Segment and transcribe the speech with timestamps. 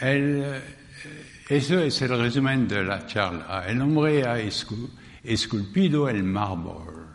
[0.00, 0.62] El,
[1.48, 3.64] eso es el resumen de la charla.
[3.66, 7.06] El hombre ha esculpido el mármol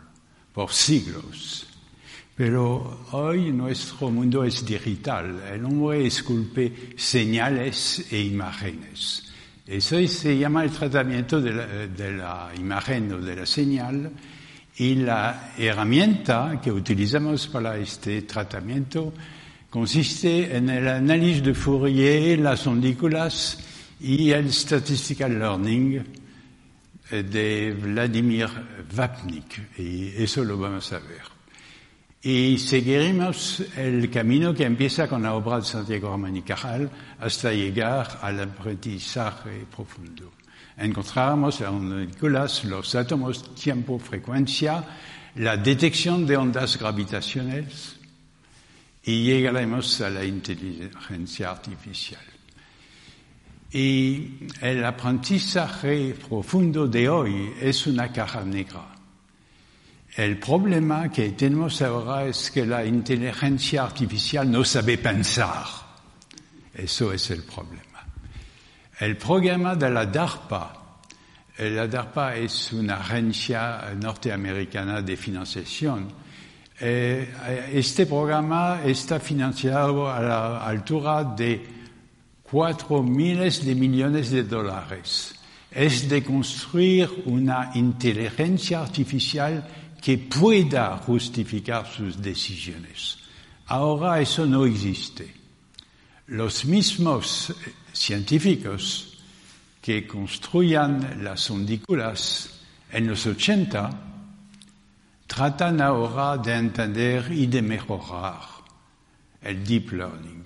[0.52, 1.66] por siglos.
[2.36, 5.42] Pero hoy nuestro mundo es digital.
[5.52, 9.30] El hombre esculpe señales e imágenes.
[9.66, 14.10] Eso se llama el tratamiento de la, de la imagen o de la señal
[14.76, 19.12] y la herramienta que utilizamos para este tratamiento
[19.70, 23.58] consiste en el análisis de Fourier, las ondículas
[24.00, 26.04] y el statistical learning
[27.10, 28.48] de Vladimir
[28.94, 29.78] Vapnik.
[29.78, 31.22] Y eso lo vamos a ver.
[32.22, 36.44] Y seguiremos el camino que empieza con la obra de Santiago Ramón y
[37.20, 40.32] hasta llegar al aprendizaje profundo.
[40.76, 44.84] Encontramos en ondículas los átomos tiempo-frecuencia,
[45.36, 47.99] la detección de ondas gravitacionales,
[49.10, 52.22] y llegaremos a la inteligencia artificial.
[53.72, 58.86] Y el aprendizaje profundo de hoy es una caja negra.
[60.14, 65.64] El problema que tenemos ahora es que la inteligencia artificial no sabe pensar.
[66.72, 68.06] Eso es el problema.
[69.00, 71.00] El programa de la DARPA,
[71.58, 76.29] la DARPA es una agencia norteamericana de financiación,
[76.80, 81.66] este programa está financiado a la altura de
[82.42, 85.34] cuatro miles de millones de dólares.
[85.70, 89.68] Es de construir una inteligencia artificial
[90.00, 93.18] que pueda justificar sus decisiones.
[93.66, 95.32] Ahora eso no existe.
[96.28, 97.52] Los mismos
[97.92, 99.18] científicos
[99.82, 102.60] que construían las ondículas
[102.90, 104.10] en los 80
[105.30, 108.40] tratan ahora de entender y de mejorar
[109.42, 110.44] el deep learning.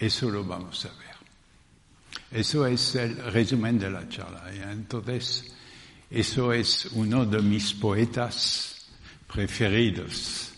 [0.00, 2.42] Eso lo vamos a ver.
[2.42, 4.50] Eso es el resumen de la charla.
[4.52, 5.54] Entonces,
[6.10, 8.86] eso es uno de mis poetas
[9.32, 10.52] preferidos.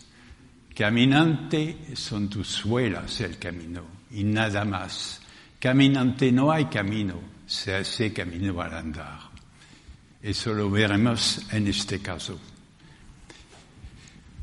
[0.75, 5.21] Caminante son tus suelas el camino y nada más.
[5.59, 9.19] Caminante no hay camino, se hace camino al andar.
[10.23, 12.39] Eso lo veremos en este caso.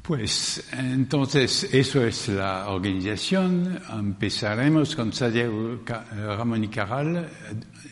[0.07, 3.83] Pues entonces eso es la organización.
[3.91, 7.29] Empezaremos con Santiago Ramón y Caral.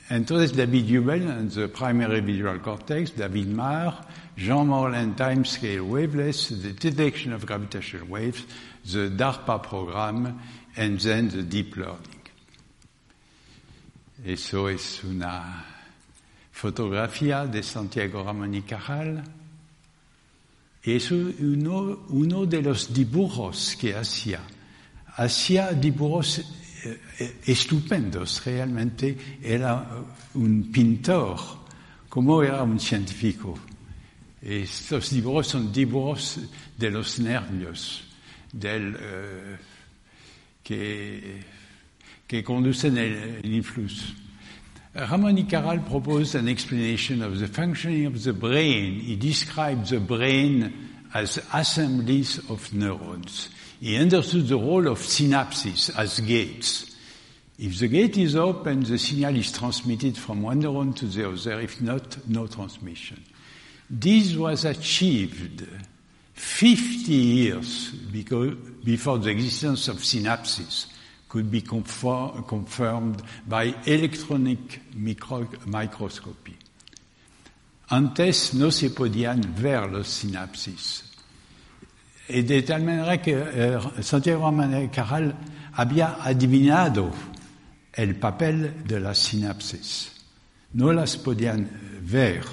[0.09, 6.73] Entonces David Jubel en the primary visual cortex, David Marr, Jean Morland timescale wavelets, the
[6.73, 8.47] detection of gravitational waves,
[8.85, 10.41] the DARPA program,
[10.77, 12.23] and then the deep learning.
[14.25, 15.65] Eso es una
[16.53, 19.44] fotografía de Santiago Ramón y Caral.
[20.85, 24.41] Es uno, uno de los dibujos que hacía.
[25.17, 26.41] Hacía dibujos
[26.85, 29.17] eh, estupendos, realmente.
[29.43, 29.89] Era
[30.35, 31.39] un pintor,
[32.09, 33.59] como era un científico.
[34.43, 36.41] Estos dibujos son dibujos
[36.77, 38.05] de los nervios,
[38.53, 39.57] del, eh,
[40.63, 41.43] que,
[42.27, 44.24] que conducen el, el.
[44.97, 49.01] Uh, Ramon y Cajal proposed an explanation of the functioning of the brain.
[49.01, 50.73] He described the brain
[51.13, 53.49] as assemblies of neurons.
[53.81, 56.95] He understood the role of synapses as gates.
[57.59, 61.61] If the gate is open, the signal is transmitted from one neuron to the other.
[61.61, 63.21] If not, no transmission.
[63.91, 65.67] This was achieved
[66.35, 70.87] 50 years before the existence of synapses
[71.35, 76.57] could be confirmed by electronic micro microscopy.
[77.91, 81.03] Antes no se podían ver los sinapsis.
[82.29, 84.49] Y de tal manera que eh, Santiago
[84.93, 85.35] Caral
[85.73, 87.11] había adivinado
[87.93, 90.13] el papel de las sinapsis.
[90.75, 91.69] No las podían
[92.03, 92.45] ver,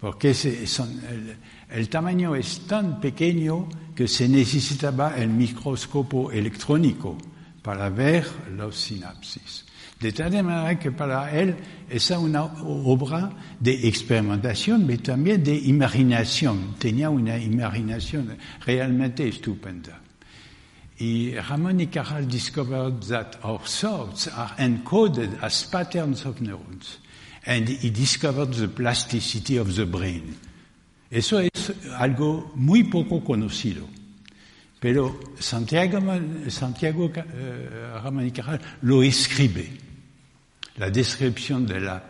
[0.00, 1.36] porque son, el,
[1.68, 7.18] el tamaño es tan pequeño que se necesitaba el microscopio electrónico
[7.62, 8.26] para ver
[8.56, 9.64] los sinapsis.
[10.00, 11.56] De tal manera que para él
[11.88, 13.30] es una obra
[13.60, 16.74] de experimentación, pero también de imaginación.
[16.78, 20.00] Tenía una imaginación realmente estupenda.
[20.98, 26.98] Y Ramon y Caral discovered that our thoughts are encoded as patterns of neurons.
[27.44, 30.36] And he discovered the plasticity of the brain.
[31.10, 33.86] Eso es algo muy poco conocido.
[34.80, 36.00] Pero Santiago,
[36.48, 39.78] Santiago uh, y Cajal lo escribe.
[40.76, 42.02] La descripción de la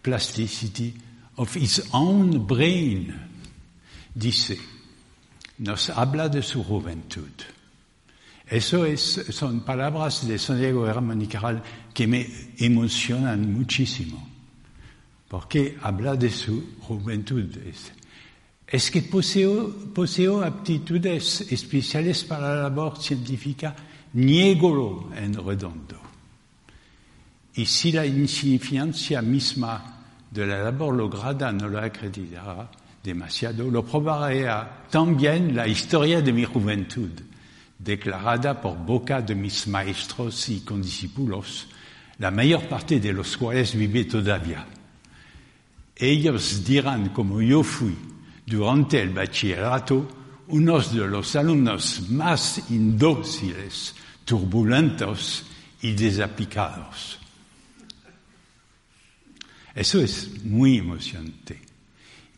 [0.00, 0.94] plasticity
[1.36, 3.14] of his own brain.
[4.14, 4.58] Dice,
[5.58, 7.28] nos habla de su juventud.
[8.46, 11.28] Eso es, son palabras de Santiago Ramón
[11.92, 12.26] que me
[12.58, 14.28] emocionan muchísimo,
[15.28, 17.50] porque habla de su juventud.
[18.90, 23.70] Que poseo, poseo aptitudes especiales para la labor científica,
[24.14, 26.00] niégolo en redondo?
[27.54, 32.68] Y si la insignificancia misma de la labor lograda no lo acreditará
[33.00, 37.12] demasiado, lo probará también la historia de mi juventud,
[37.78, 41.68] declarada por boca de mis maestros y condiscípulos,
[42.18, 44.66] la mayor parte de los cuales vive todavía.
[45.94, 48.13] Ellos dirán, como yo fui
[48.46, 50.08] durante el bachillerato,
[50.48, 53.94] unos de los alumnos más indóciles,
[54.24, 55.44] turbulentos
[55.82, 57.18] y desaplicados.
[59.74, 61.60] Eso es muy emocionante.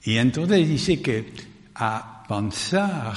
[0.04, 1.32] Y entonces dice que
[1.74, 3.14] a pensar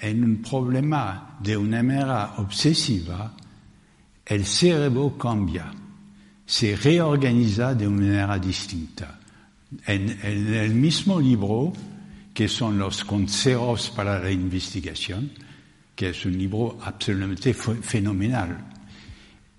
[0.00, 3.34] en un problema de una manera obsesiva,
[4.24, 5.72] el cerebro cambia,
[6.46, 9.18] se reorganiza de una manera distinta.
[9.86, 11.72] En, en el mismo libro,
[12.38, 15.32] que son los consejos para la investigación,
[15.92, 18.64] que es un libro absolutamente fenomenal,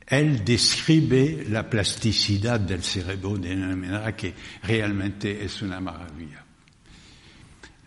[0.08, 4.34] él describe la plasticidad del cerebro de una manera que
[4.64, 6.42] realmente es una maravilla.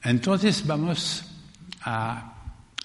[0.03, 1.25] Entonces vamos
[1.87, 2.35] a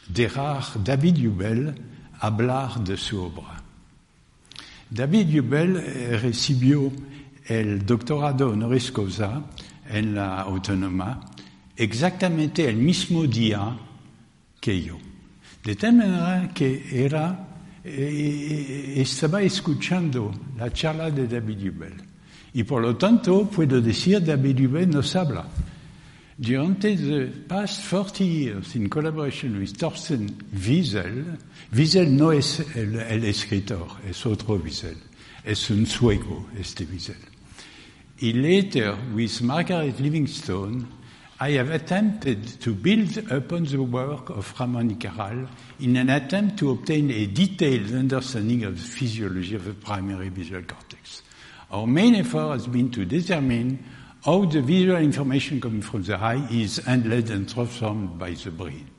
[0.08, 1.76] dejar David Jubel
[2.22, 3.62] hablar de su obra.
[4.90, 6.90] David Jubel eh, recibió
[7.48, 9.44] el doctorado honoris causa
[9.90, 11.36] en la Autónoma
[11.78, 13.78] exactamente el mismo día
[14.60, 14.98] que yo.
[15.64, 17.48] De tal manera que era
[17.88, 21.94] estaba escuchando la charla de David Hubel.
[22.54, 25.48] Y por lo tanto, puedo decir, David Hubel nos habla.
[26.40, 31.38] Durante the past 40 years, in collaboration with Thorsten Wiesel,
[31.74, 34.98] Wiesel no es el, el escritor, es otro Wiesel,
[35.44, 37.18] es un sueco, este Wiesel.
[38.20, 40.86] Y later, with Margaret Livingstone,
[41.40, 45.48] I have attempted to build upon the work of Ramon y Cajal
[45.80, 50.64] in an attempt to obtain a detailed understanding of the physiology of the primary visual
[50.64, 51.22] cortex.
[51.70, 53.84] Our main effort has been to determine
[54.26, 58.90] how the visual information coming from the eye is handled and transformed by the brain.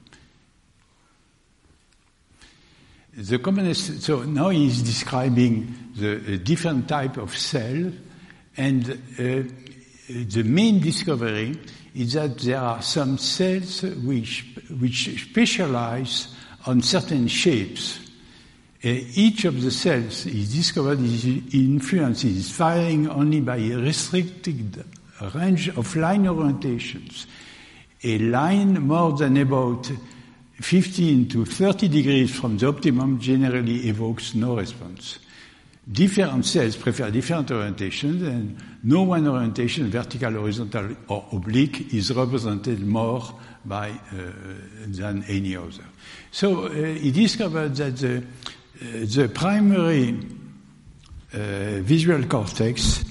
[3.17, 7.91] The so now he is describing the uh, different type of cell
[8.57, 9.43] and uh,
[10.09, 11.59] the main discovery
[11.99, 14.45] is that there are some cells which,
[14.79, 16.29] which specialize
[16.67, 17.99] on certain shapes.
[18.85, 24.85] Uh, each of the cells is discovered is influenced is firing only by a restricted
[25.35, 27.27] range of line orientations.
[28.05, 29.91] A line more than about
[30.61, 35.19] 15 to 30 degrees from the optimum generally evokes no response.
[35.91, 42.87] Different cells prefer different orientations and no one orientation, vertical, horizontal, or oblique, is represented
[42.87, 43.23] more
[43.65, 43.95] by uh,
[44.87, 45.85] than any other.
[46.31, 48.23] So uh, he discovered that the, uh,
[48.81, 50.19] the primary
[51.33, 53.03] uh, visual cortex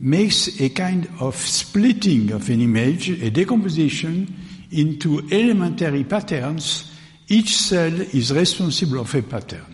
[0.00, 4.34] makes a kind of splitting of an image, a decomposition
[4.70, 6.90] into elementary patterns.
[7.28, 9.71] Each cell is responsible for a pattern.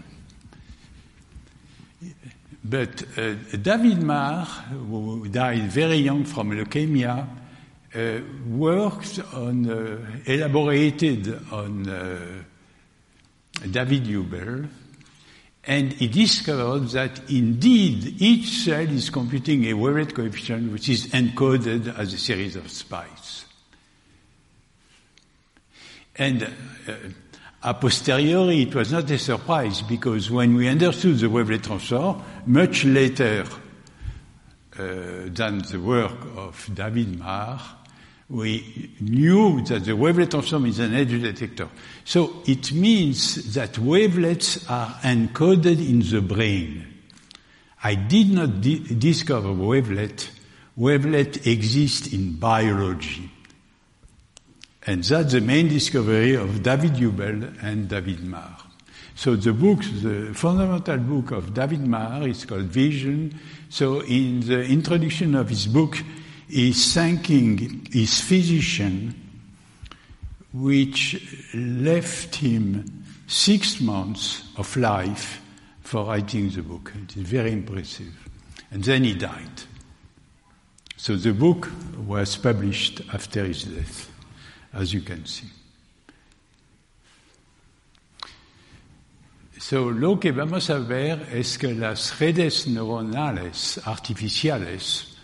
[2.69, 7.27] But uh, David Marr, who died very young from leukemia,
[7.95, 12.43] uh, worked on, uh, elaborated on uh,
[13.71, 14.69] David Hubel,
[15.65, 21.97] and he discovered that indeed each cell is computing a wavelet coefficient which is encoded
[21.99, 23.47] as a series of spikes.
[26.17, 26.93] And uh,
[27.63, 32.85] a posteriori, it was not a surprise because when we understood the wavelet transform, much
[32.85, 33.45] later
[34.79, 34.83] uh,
[35.27, 37.61] than the work of David Marr,
[38.31, 41.69] we knew that the wavelet transform is an edge detector.
[42.05, 46.87] So it means that wavelets are encoded in the brain.
[47.83, 50.31] I did not di- discover wavelet.
[50.77, 53.28] Wavelet exists in biology.
[54.89, 58.57] And that's the main discovery of David Hubel and David Marr.
[59.15, 63.39] So the book, the fundamental book of David Marr is called Vision.
[63.69, 65.99] So in the introduction of his book,
[66.49, 69.15] he's thanking his physician,
[70.55, 75.43] which left him six months of life
[75.83, 76.95] for writing the book.
[77.03, 78.15] It is very impressive.
[78.71, 79.65] And then he died.
[80.97, 81.71] So the book
[82.07, 84.11] was published after his death
[84.79, 85.49] as you can see.
[89.59, 95.17] So, lo que vamos a ver es que las redes neuronales artificiales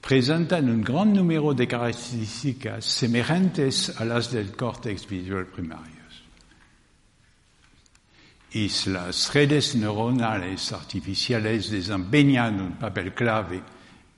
[0.00, 6.22] presentan un gran número de características semejantes a las del córtex visual primarios.
[8.52, 13.62] Y las redes neuronales artificiales desempeñan un papel clave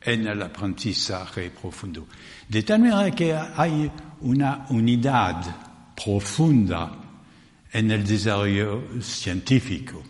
[0.04, 2.06] en el aprendizaje profundo.
[2.48, 5.44] De tal manera que hay una unidad
[5.96, 6.92] profunda
[7.72, 10.02] en el desarrollo científico.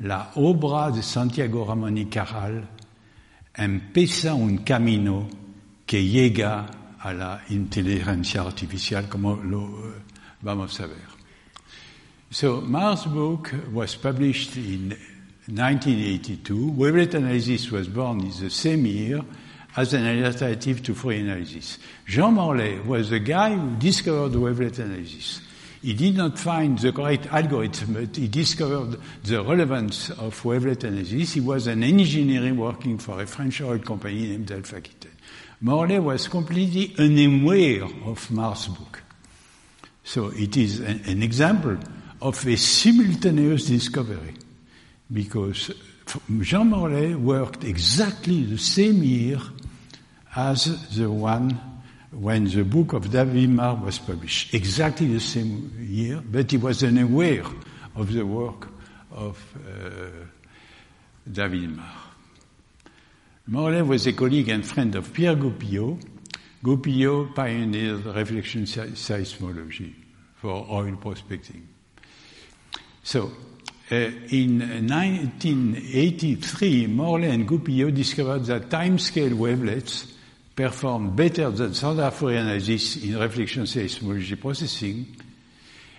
[0.00, 2.68] La obra de Santiago Ramón y Cajal
[3.54, 5.28] empieza un camino
[5.86, 6.66] que llega
[6.98, 9.94] a la inteligencia artificial, como lo
[10.42, 11.16] vamos a ver.
[12.30, 14.96] So Mars book was published in
[15.48, 16.72] 1982.
[16.72, 19.20] Wavelet analysis was born in the same year
[19.76, 21.78] as an alternative to Fourier analysis.
[22.06, 25.40] Jean Morlet was the guy who discovered wavelet analysis.
[25.82, 31.34] He did not find the correct algorithm, but he discovered the relevance of wavelet analysis.
[31.34, 35.12] He was an engineer working for a French oil company named Elf Aquitaine.
[35.60, 39.02] Morlet was completely unaware of Marr's book.
[40.02, 41.76] So it is an, an example
[42.20, 44.34] of a simultaneous discovery
[45.12, 45.70] because
[46.40, 49.38] Jean Morlet worked exactly the same year
[50.34, 51.60] as the one
[52.10, 56.82] when the book of David Marr was published, exactly the same year, but he was
[56.82, 57.44] unaware
[57.94, 58.68] of the work
[59.10, 60.08] of uh,
[61.30, 62.06] David Marr.
[63.48, 66.00] Morlet was a colleague and friend of Pierre Goupillaud.
[66.62, 69.94] Goupillaud pioneered reflection seismology
[70.34, 71.68] for oil prospecting.
[73.02, 73.30] So,
[73.88, 80.12] Eh, in 1983, Morlet and Goupillaud discovered that timescale wavelets
[80.56, 85.06] performed better than standard Fourier analysis in reflection seismology processing.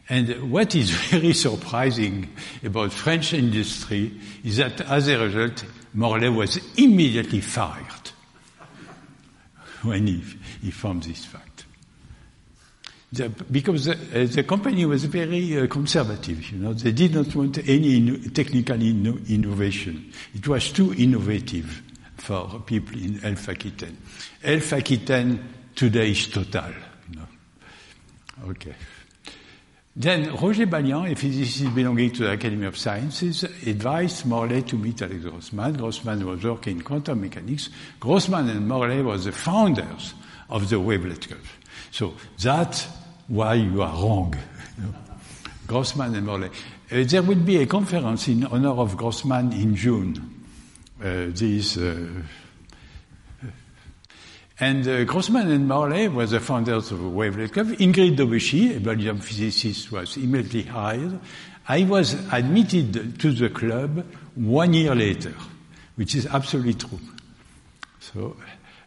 [0.09, 2.27] And what is very surprising
[2.61, 5.63] about French industry is that as a result,
[5.93, 8.11] Morlet was immediately fired
[9.83, 10.21] when he,
[10.61, 11.46] he found this fact.
[13.09, 17.33] The, because the, uh, the, company was very uh, conservative, you know, they did not
[17.33, 20.11] want any in, technical inno innovation.
[20.35, 21.83] It was too innovative
[22.17, 23.97] for people in Elf Aquitaine.
[24.43, 25.39] Aquitaine
[25.73, 26.73] today is total.
[27.09, 27.27] You know.
[28.49, 28.75] Okay.
[29.95, 35.01] Then Roger Balian, a physicist belonging to the Academy of Sciences, advised Morlet to meet
[35.01, 35.73] Alex Grossmann.
[35.73, 37.69] Grossmann was working in quantum mechanics.
[37.99, 40.13] Grossmann and Morlet were the founders
[40.49, 41.56] of the wavelet curve.
[41.91, 42.87] So that's
[43.27, 44.35] why you are wrong.
[45.67, 46.51] Grossmann and Morlet.
[46.89, 50.45] Uh, there will be a conference in honor of Grossmann in June
[51.03, 51.77] uh, these.
[51.77, 52.07] Uh,
[54.59, 57.67] and uh, Grossmann and Morlet were the founders of Wavelet Curve.
[57.79, 61.19] Ingrid Daubechies, a Belgian physicist, was immediately hired.
[61.67, 65.33] I was admitted to the club one year later,
[65.95, 66.99] which is absolutely true.
[67.99, 68.37] So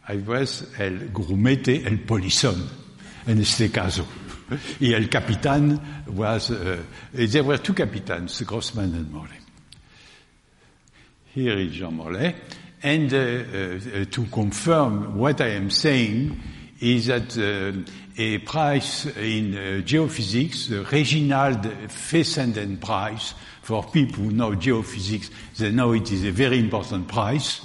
[0.07, 2.67] I was el grumete, el polizón,
[3.27, 4.05] en este caso.
[4.79, 6.77] Y el capitán was, uh,
[7.13, 9.39] there were two captains, Grossmann and Morlet.
[11.33, 12.35] Here is Jean Morlet.
[12.83, 16.37] And uh, uh, to confirm what I am saying
[16.81, 24.51] is that uh, a prize in uh, geophysics, Reginald Fessenden Prize, for people who know
[24.51, 27.61] geophysics, they know it is a very important prize,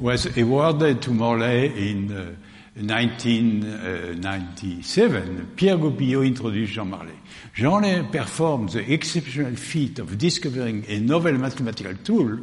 [0.00, 2.36] was awarded to Morlet in
[2.76, 5.16] 1997.
[5.16, 7.14] Uh, Pierre Goupillaud introduced Jean Morlet.
[7.54, 12.40] Jean Morlet performed the exceptional feat of discovering a novel mathematical tool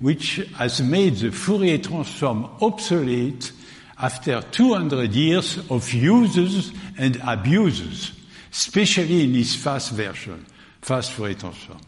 [0.00, 3.52] which has made the Fourier transform obsolete
[3.98, 8.12] after 200 years of uses and abuses,
[8.50, 10.44] especially in its fast version,
[10.80, 11.78] fast Fourier transform.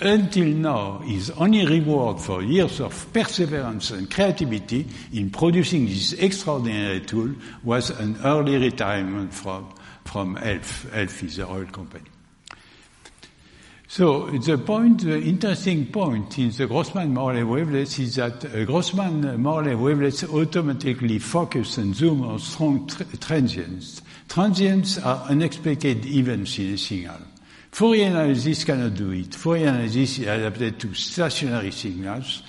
[0.00, 7.00] Until now, his only reward for years of perseverance and creativity in producing this extraordinary
[7.00, 7.34] tool
[7.64, 9.72] was an early retirement from,
[10.04, 10.86] from ELF.
[10.94, 12.04] ELF is the oil company.
[13.88, 20.22] So the point, the interesting point in the Grossmann-Morley wavelets is that uh, Grossmann-Morley wavelets
[20.22, 24.00] automatically focus and zoom on strong tr transients.
[24.28, 27.18] Transients are unexpected events in a signal.
[27.72, 29.34] Fourier analysis cannot do it.
[29.34, 32.42] Fourier analysis is adapted to stationary signals,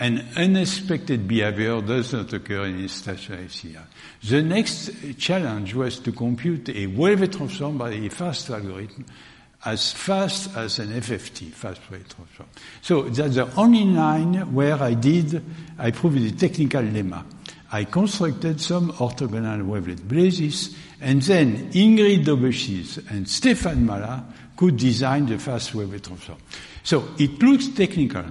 [0.00, 3.84] and unexpected behavior does not occur in a stationary signal.
[4.22, 9.04] The next challenge was to compute a wavelet transform by a fast algorithm
[9.66, 12.48] as fast as an FFT, fast Fourier transform.
[12.82, 15.42] So that's the only line where I did,
[15.78, 17.24] I proved the technical lemma.
[17.70, 24.22] I constructed some orthogonal wavelet bases, and then Ingrid Daubechies and Stéphane Mallat
[24.56, 26.38] could design the fast wavelet transform.
[26.82, 28.24] So it looks technical,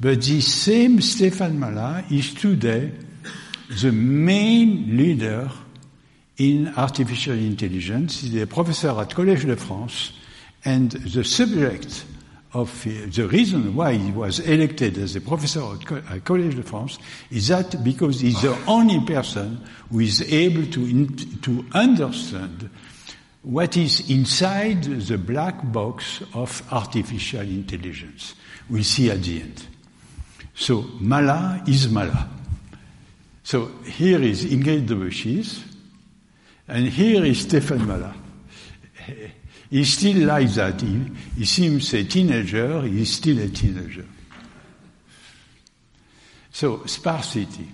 [0.00, 2.92] but this same Stéphane Mallat is today
[3.80, 5.50] the main leader
[6.38, 8.22] in artificial intelligence.
[8.22, 10.12] He's a professor at Collège de France,
[10.64, 12.04] and the subject
[12.52, 16.98] of the reason why he was elected as a professor at Collège de France
[17.30, 21.06] is that because he's the only person who is able to,
[21.42, 22.68] to understand
[23.42, 28.34] what is inside the black box of artificial intelligence.
[28.68, 29.66] We'll see at the end.
[30.54, 32.28] So Mallat is Mallat.
[33.42, 35.62] So here is Ingrid Daubechies,
[36.68, 38.16] and here is Stéphane Mallat.
[39.70, 40.80] He still like that.
[40.80, 41.06] He,
[41.38, 44.04] he seems a teenager, he's still a teenager.
[46.50, 47.68] So, sparsity.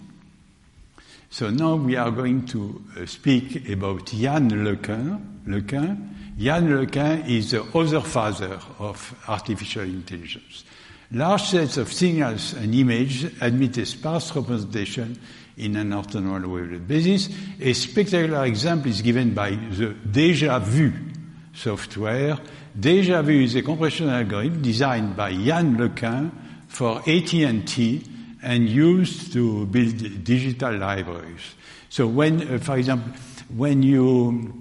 [1.36, 5.44] So now we are going to uh, speak about Yann LeCun.
[5.46, 6.08] LeCun.
[6.38, 10.64] Yann LeCun is the other father of artificial intelligence.
[11.12, 15.20] Large sets of signals and images admit a sparse representation
[15.58, 17.28] in an orthogonal wavelet basis.
[17.60, 21.16] A spectacular example is given by the DjVu
[21.52, 22.38] software.
[22.80, 26.30] DjVu is a compression algorithm designed by Yann LeCun
[26.66, 28.15] for AT&T
[28.46, 31.54] and used to build digital libraries.
[31.88, 33.12] So when, uh, for example,
[33.54, 34.52] when you,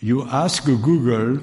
[0.00, 1.38] you ask Google,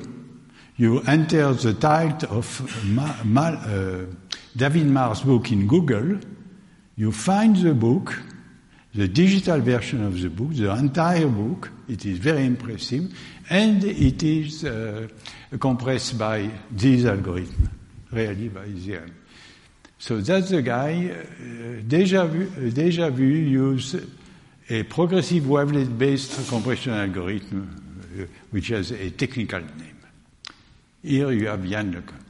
[0.78, 4.06] you enter the title of Ma, Ma, uh,
[4.56, 6.20] David Marr's book in Google,
[6.96, 8.20] you find the book,
[8.96, 11.70] the digital version of the book, the entire book.
[11.88, 13.16] It is very impressive
[13.50, 15.08] and it is uh,
[15.60, 17.70] compressed by this algorithm,
[18.12, 19.12] really by ZM.
[20.00, 21.12] So that's the guy.
[21.12, 23.96] Uh, Deja Vu, uh, Vu use
[24.70, 30.00] a progressive wavelet-based compression algorithm, uh, which has a technical name.
[31.02, 32.24] Here you have Yann Lequin.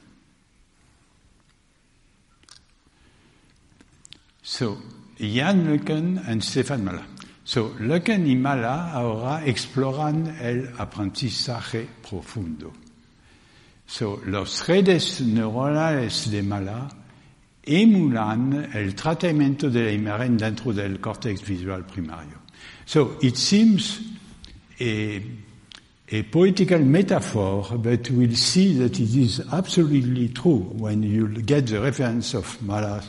[4.44, 4.78] So
[5.18, 7.06] Yann Lequin and Stefan Malla.
[7.44, 12.74] So, Lequin y Malla ahora exploran el aprendizaje profundo.
[13.86, 16.90] So, los redes neuronales de Malla
[17.68, 22.38] emulan el tratamiento de la imagen dentro del córtex visual primario.
[22.86, 24.00] So, it seems
[24.80, 25.22] a,
[26.10, 31.82] a poetical metaphor, but we'll see that it is absolutely true when you get the
[31.82, 33.08] reference of Mallat's.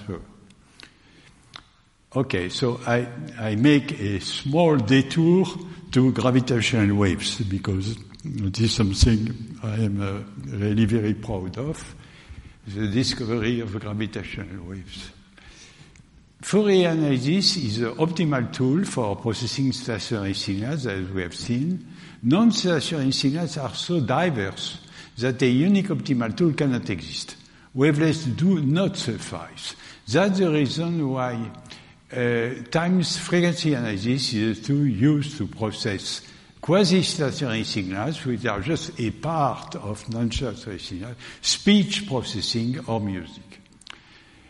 [2.16, 3.06] Okay, so I,
[3.38, 5.46] I make a small detour
[5.92, 11.94] to gravitational waves because it is something I am uh, really very proud of,
[12.74, 15.10] the discovery of gravitational waves.
[16.40, 21.86] Fourier analysis is the optimal tool for processing stationary signals, as we have seen.
[22.22, 24.78] Non-stationary signals are so diverse
[25.18, 27.36] that a unique optimal tool cannot exist.
[27.74, 29.74] Wavelets do not suffice.
[30.06, 31.50] That's the reason why
[32.12, 36.22] uh, times frequency analysis is to use to process
[36.60, 43.60] quasi-stationary signals, which are just a part of non-stationary signals, speech processing or music.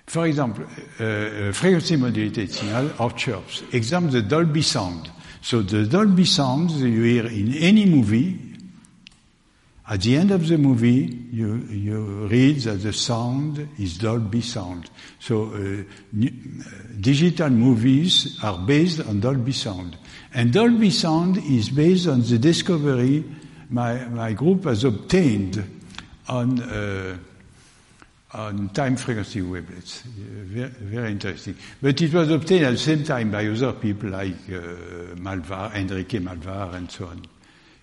[0.06, 0.64] For example,
[1.00, 3.62] uh, uh frequency modulated signal or chirps.
[3.72, 5.10] Example, the Dolby sound.
[5.42, 8.48] So the Dolby sound you hear in any movie
[9.90, 14.90] at the end of the movie, you, you read that the sound is Dolby sound.
[15.18, 16.28] So uh, uh,
[17.00, 19.96] digital movies are based on Dolby sound.
[20.34, 23.24] And Dolby sound is based on the discovery
[23.70, 25.82] my, my group has obtained
[26.28, 27.16] on, uh,
[28.32, 30.02] on time frequency wavelets.
[30.02, 31.56] Very, very, interesting.
[31.80, 36.18] But it was obtained at the same time by other people like uh, Malvar, Enrique
[36.18, 37.26] Malvar, and so on.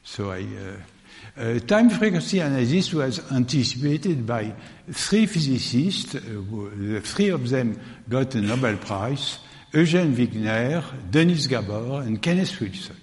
[0.03, 4.53] So I, uh, uh, time frequency analysis was anticipated by
[4.91, 9.39] three physicists, uh, the three of them got a Nobel Prize,
[9.75, 12.95] Eugene Wigner, Dennis Gabor, and Kenneth Wilson.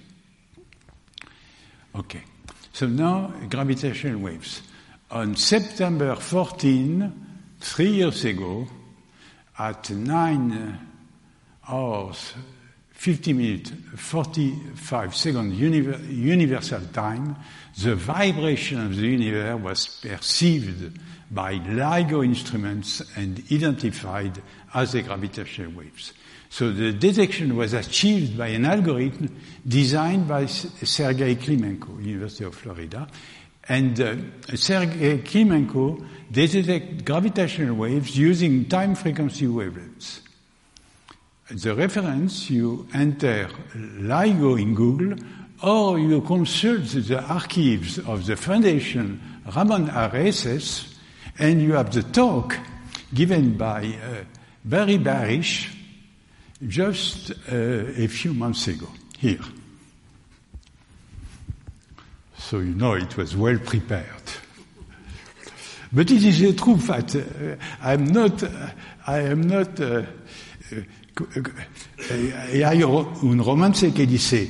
[1.94, 2.22] Okay.
[2.72, 4.62] So now, gravitational waves.
[5.10, 7.12] On September 14,
[7.60, 8.66] three years ago,
[9.58, 10.78] at 9
[11.68, 12.32] hours
[12.92, 17.36] 50 minutes, 45 seconds universal time,
[17.82, 20.98] the vibration of the universe was perceived
[21.30, 24.40] by LIGO instruments and identified
[24.72, 26.14] as the gravitational waves.
[26.52, 29.34] So the detection was achieved by an algorithm
[29.66, 33.08] designed by Sergei Klimenko, University of Florida.
[33.70, 34.16] And uh,
[34.54, 40.20] Sergei Klimenko detected gravitational waves using time frequency wavelets.
[41.48, 45.16] the reference, you enter LIGO in Google,
[45.62, 50.98] or you consult the archives of the foundation Ramon Areces,
[51.38, 52.58] and you have the talk
[53.14, 54.24] given by uh,
[54.66, 55.78] Barry Barish
[56.66, 57.34] just uh,
[57.96, 59.40] a few months ago, here.
[62.38, 64.06] So you know it was well prepared.
[65.92, 67.16] But it is a true fact.
[67.16, 68.42] Uh, I'm not,
[69.06, 70.02] I am not, uh,
[72.38, 74.48] hay un romance que dice,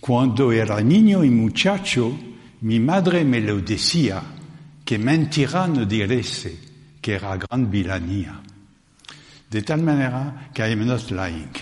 [0.00, 2.16] cuando era niño y muchacho,
[2.60, 4.22] mi madre me lo decía,
[4.84, 6.58] que mentira no direse,
[7.00, 8.43] que era gran villanía.
[9.54, 11.54] De tal manera que I am not lying.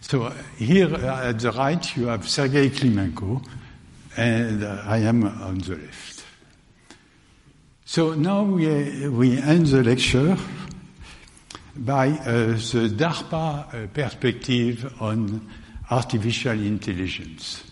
[0.00, 3.42] So here at the right you have Sergei Klimenko,
[4.16, 6.24] and I am on the left.
[7.84, 10.34] So now we, we end the lecture
[11.76, 15.46] by uh, the DARPA uh, perspective on
[15.90, 17.69] artificial intelligence.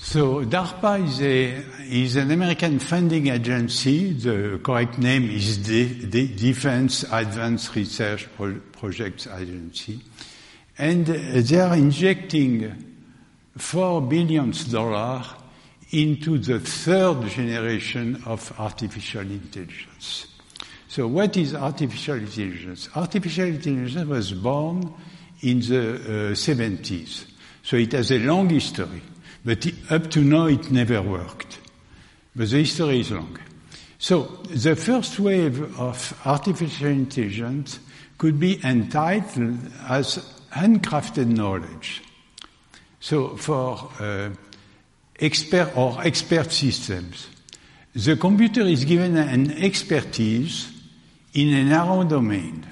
[0.00, 4.12] So DARPA is, a, is an American funding agency.
[4.14, 10.00] The correct name is the, the Defense Advanced Research Pro Projects Agency.
[10.78, 12.94] And they are injecting
[13.56, 15.26] four billion dollars
[15.90, 20.26] into the third generation of artificial intelligence.
[20.86, 22.88] So what is artificial intelligence?
[22.94, 24.94] Artificial intelligence was born
[25.42, 27.26] in the uh, 70s.
[27.62, 29.02] So it has a long history.
[29.48, 31.58] But up to now it never worked.
[32.36, 33.38] But the history is long.
[33.98, 37.80] So the first wave of artificial intelligence
[38.18, 39.58] could be entitled
[39.88, 40.18] as
[40.52, 42.02] handcrafted knowledge.
[43.00, 44.28] So for uh,
[45.18, 47.28] expert or expert systems,
[47.94, 50.70] the computer is given an expertise
[51.32, 52.66] in a narrow domain.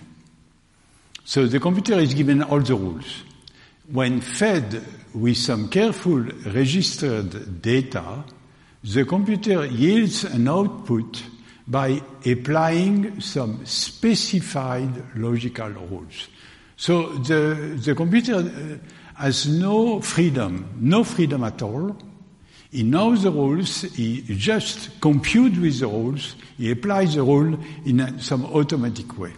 [1.25, 3.23] So the computer is given all the rules.
[3.91, 4.85] When fed
[5.17, 8.23] with some careful registered data,
[8.85, 11.23] the computer yields an output
[11.67, 16.29] by applying some specified logical rules.
[16.77, 21.97] So the, the computer uh, has no freedom, no freedom at all.
[22.71, 28.21] He knows the rules, he just computes with the rules, he applies the rule in
[28.21, 29.33] some automatic way.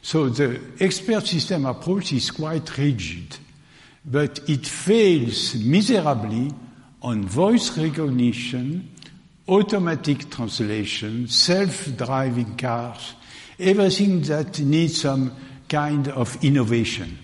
[0.00, 3.36] So the expert system approach is quite rigid,
[4.04, 6.52] but it fails miserably
[7.02, 8.90] on voice recognition,
[9.48, 13.14] automatic translation, self-driving cars,
[13.58, 15.34] everything that needs some
[15.68, 17.18] kind of innovation.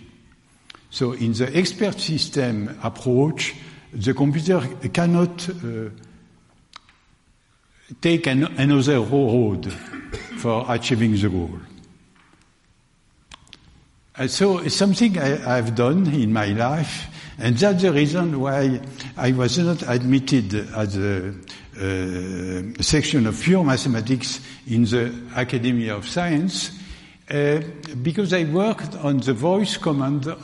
[0.91, 3.55] So in the expert system approach,
[3.93, 4.61] the computer
[4.93, 5.91] cannot uh,
[8.01, 9.73] take an, another road
[10.39, 11.59] for achieving the goal.
[14.19, 17.07] And so it's something I, I've done in my life,
[17.39, 18.81] and that's the reason why
[19.17, 26.09] I was not admitted as a uh, section of pure mathematics in the Academy of
[26.09, 26.73] Science,
[27.31, 27.61] uh,
[28.03, 30.37] because I worked on the voice command uh,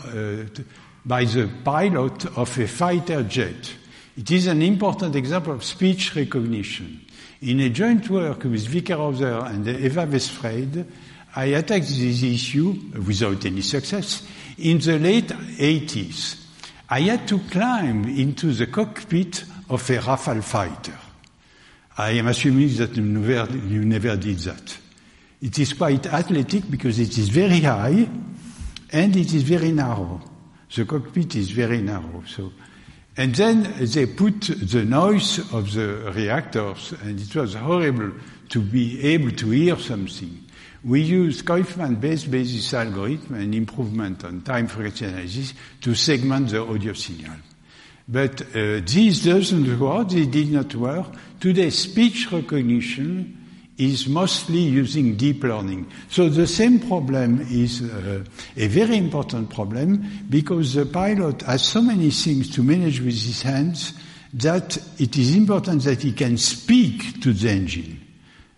[1.04, 3.74] by the pilot of a fighter jet.
[4.16, 7.00] It is an important example of speech recognition.
[7.40, 10.86] In a joint work with Wickerhauser and Eva Wesfreid,
[11.36, 12.74] I attacked this issue
[13.06, 14.22] without any success
[14.58, 16.40] in the late 80s.
[16.88, 20.98] I had to climb into the cockpit of a Rafale fighter.
[21.98, 24.78] I am assuming that you never, you never did that.
[25.42, 28.08] It is quite athletic because it is very high
[28.90, 30.20] and it is very narrow.
[30.74, 32.22] The cockpit is very narrow.
[32.26, 32.52] So,
[33.16, 38.12] and then they put the noise of the reactors, and it was horrible
[38.48, 40.43] to be able to hear something.
[40.84, 46.92] We use Coifman-based basis algorithm and improvement on time frequency analysis to segment the audio
[46.92, 47.36] signal.
[48.06, 50.12] But uh, this doesn't work.
[50.12, 51.06] It did not work.
[51.40, 53.44] Today, speech recognition
[53.78, 55.90] is mostly using deep learning.
[56.10, 58.22] So the same problem is uh,
[58.56, 63.42] a very important problem because the pilot has so many things to manage with his
[63.42, 63.94] hands
[64.34, 68.00] that it is important that he can speak to the engine.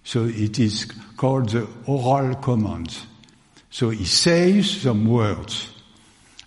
[0.05, 0.87] So it is
[1.17, 2.97] called the oral command.
[3.71, 5.69] So he says some words.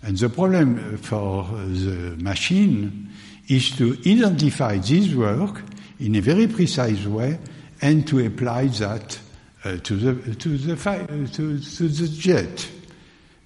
[0.01, 3.10] And the problem for the machine
[3.47, 5.62] is to identify this work
[5.99, 7.38] in a very precise way
[7.82, 9.19] and to apply that
[9.65, 12.69] uh, to the to the uh, to, to, the jet.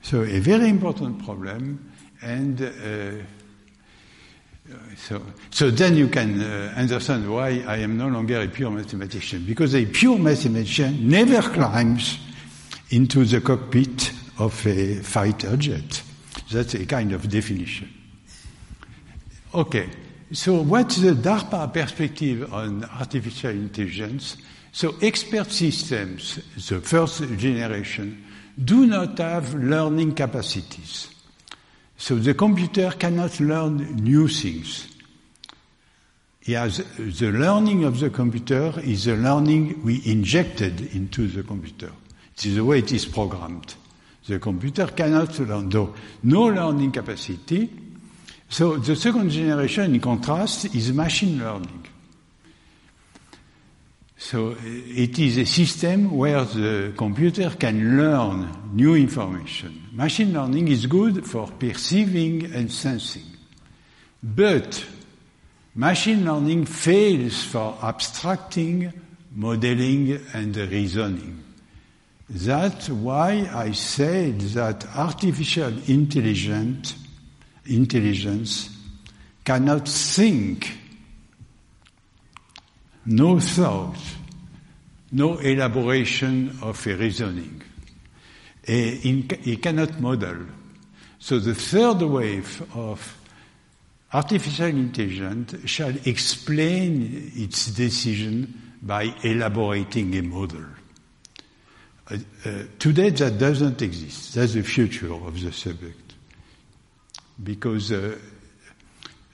[0.02, 3.24] So a very important problem, and uh,
[4.98, 9.44] so so then you can uh, understand why I am no longer a pure mathematician
[9.46, 12.18] because a pure mathematician never climbs
[12.90, 16.04] into the cockpit of a fighter jet.
[16.52, 17.90] That's a kind of definition.
[19.54, 19.90] Okay,
[20.32, 24.38] so what's the DARPA perspective on artificial intelligence?
[24.72, 28.24] So expert systems, the first generation,
[28.64, 31.13] do not have learning capacities.
[31.98, 34.88] So the computer cannot learn new things.
[36.46, 41.92] The learning of the computer is the learning we injected into the computer.
[42.36, 43.76] It is the way it is programmed.
[44.28, 47.70] The computer cannot learn, though no learning capacity.
[48.50, 51.83] So the second generation, in contrast, is machine learning.
[54.24, 59.90] So it is a system where the computer can learn new information.
[59.92, 63.26] Machine learning is good for perceiving and sensing.
[64.24, 64.86] But
[65.76, 68.94] machine learning fails for abstracting,
[69.36, 71.44] modeling, and reasoning.
[72.30, 76.96] That's why I said that artificial intelligence,
[77.66, 78.70] intelligence
[79.44, 80.78] cannot think
[83.06, 83.98] no thought,
[85.12, 87.62] no elaboration of a reasoning.
[88.64, 90.38] It cannot model.
[91.20, 93.18] So the third wave of
[94.12, 100.66] artificial intelligence shall explain its decision by elaborating a model.
[102.10, 104.36] Uh, uh, today that doesn't exist.
[104.36, 106.14] That's the future of the subject.
[107.42, 108.18] Because uh,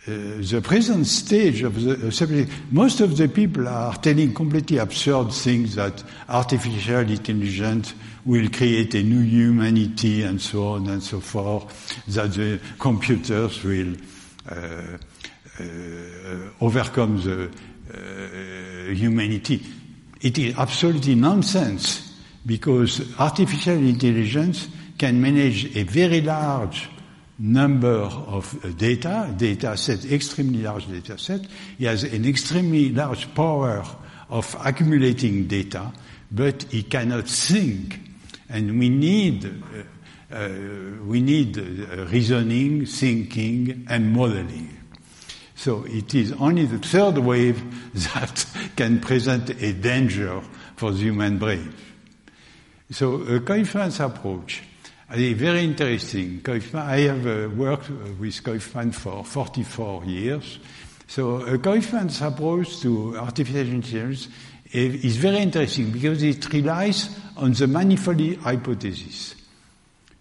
[0.09, 5.31] uh, the present stage of the subject, most of the people are telling completely absurd
[5.31, 7.93] things that artificial intelligence
[8.25, 13.95] will create a new humanity and so on and so forth, that the computers will
[14.49, 14.55] uh,
[15.59, 15.63] uh,
[16.61, 17.49] overcome the
[17.93, 19.61] uh, humanity.
[20.21, 24.67] It is absolutely nonsense because artificial intelligence
[24.97, 26.89] can manage a very large
[27.39, 31.41] number of data, data set, extremely large data set.
[31.77, 33.85] He has an extremely large power
[34.29, 35.91] of accumulating data,
[36.31, 37.99] but he cannot think.
[38.49, 40.49] And we need, uh, uh,
[41.05, 44.77] we need uh, reasoning, thinking, and modeling.
[45.55, 50.41] So it is only the third wave that can present a danger
[50.75, 51.73] for the human brain.
[52.91, 54.63] So a Coifman's approach
[55.17, 56.41] very interesting.
[56.73, 60.59] I have uh, worked with Coifman for 44 years.
[61.07, 64.27] So uh, Coifman's approach to artificial intelligence
[64.71, 69.33] is very interesting because it relies on the manifold hypothesis.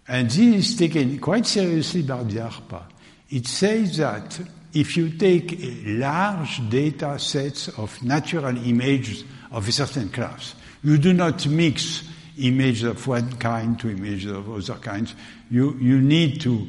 [0.07, 2.83] And this is taken quite seriously by DARPA.
[3.29, 4.41] It says that
[4.73, 11.13] if you take large data sets of natural images of a certain class, you do
[11.13, 12.03] not mix
[12.39, 15.15] images of one kind to images of other kinds.
[15.49, 16.67] You, you need to,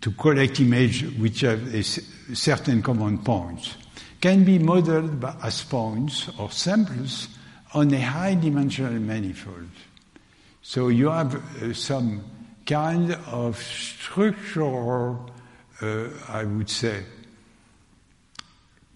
[0.00, 3.76] to collect images which have a certain common points.
[4.20, 7.28] Can be modeled by, as points or samples
[7.74, 9.68] on a high dimensional manifold.
[10.62, 12.24] So you have uh, some
[12.64, 15.30] kind of structural,
[15.82, 17.02] uh, I would say,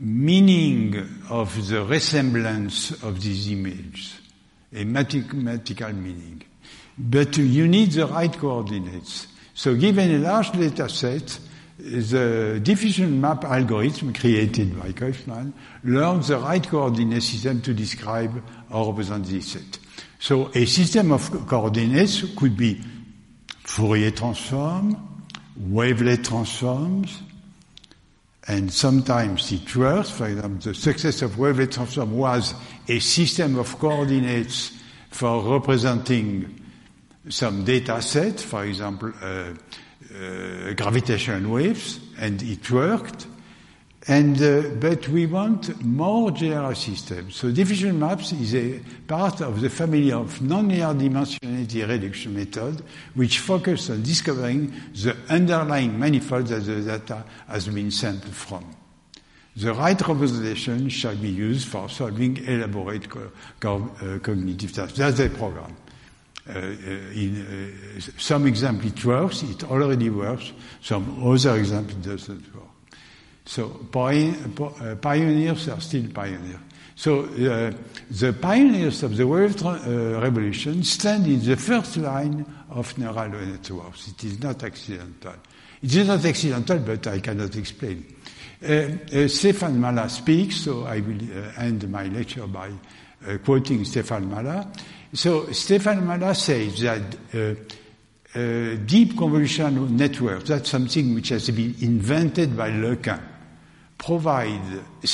[0.00, 0.96] meaning
[1.28, 4.18] of the resemblance of these images
[4.74, 6.42] a mathematical meaning.
[6.96, 9.28] But you need the right coordinates.
[9.54, 11.38] So given a large data set,
[11.78, 15.52] the diffusion map algorithm created by Coifman
[15.84, 19.78] learns the right coordinate system to describe or represent this set.
[20.18, 22.80] So a system of coordinates could be
[23.64, 25.24] Fourier transform,
[25.56, 27.22] wavelet transforms,
[28.48, 30.10] and sometimes it works.
[30.10, 32.54] For example, the success of wavelet transform was
[32.88, 34.72] a system of coordinates
[35.10, 36.64] for representing
[37.28, 39.52] some data set, for example, uh,
[40.14, 43.26] uh, gravitational waves, and it worked.
[44.06, 47.34] And, uh, but we want more general systems.
[47.34, 52.82] So diffusion maps is a part of the family of nonlinear dimensionality reduction method,
[53.14, 58.64] which focus on discovering the underlying manifolds that the data has been sampled from.
[59.56, 64.96] The right representation shall be used for solving elaborate co co uh, cognitive tasks.
[64.96, 65.76] That's the program.
[66.48, 66.62] Uh, uh
[67.12, 67.44] in
[67.96, 70.52] uh, some example it works, it already works.
[70.80, 72.77] Some other example doesn't work.
[73.48, 76.60] So uh, pioneers are still pioneers.
[76.94, 77.72] So uh,
[78.10, 84.08] the pioneers of the world uh, revolution stand in the first line of neural networks.
[84.08, 85.32] It is not accidental.
[85.82, 88.04] It is not accidental, but I cannot explain.
[88.62, 92.70] Uh, uh, Stéphane Mallat speaks, so I will uh, end my lecture by
[93.44, 94.78] quoting Stéphane Mallat.
[95.14, 97.16] So Stéphane Mallat says that
[98.86, 103.20] deep convolutional networks, that's something which has been invented by LeCun,
[103.98, 104.62] provide
[105.02, 105.06] uh,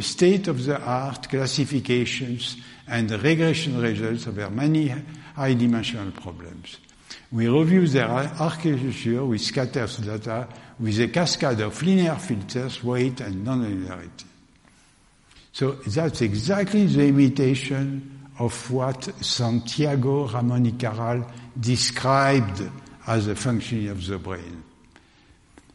[0.00, 2.56] state-of-the-art classifications
[2.88, 4.88] and regression results over many
[5.36, 6.78] high-dimensional problems.
[7.30, 13.46] We review their architecture with scatters data with a cascade of linear filters, weight, and
[13.46, 14.24] nonlinearity.
[15.52, 22.62] So that's exactly the imitation of what Santiago Ramon y Cajal described
[23.06, 24.62] as a function of the brain.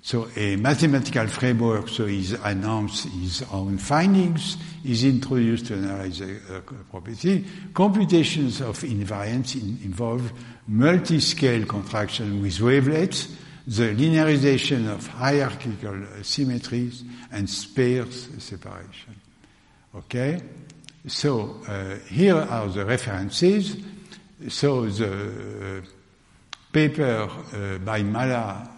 [0.08, 6.38] So a mathematical framework, so he announced his own findings, is introduced to analyze the
[6.50, 7.44] uh, property.
[7.74, 10.32] Computations of invariance in, involve
[10.66, 13.36] multi-scale contraction with wavelets,
[13.68, 19.14] the linearization of hierarchical symmetries, and sparse separation.
[19.94, 20.42] Okay?
[21.06, 23.76] So uh, here are the references.
[24.48, 25.82] So the uh,
[26.72, 28.77] paper uh, by Mallat,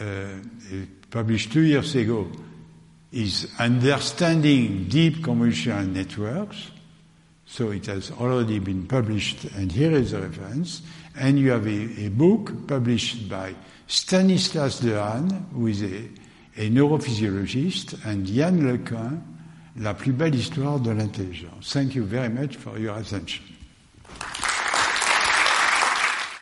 [0.00, 0.26] uh,
[1.10, 2.30] published two years ago,
[3.12, 6.70] is understanding deep convolutional networks.
[7.46, 10.82] So it has already been published, and here is the reference.
[11.16, 13.54] And you have a, a book published by
[13.88, 16.08] Stanislas Dehaene, who is a,
[16.56, 19.20] a neurophysiologist, and Yann LeCun,
[19.76, 21.72] La plus belle histoire de l'intelligence.
[21.72, 23.44] Thank you very much for your attention.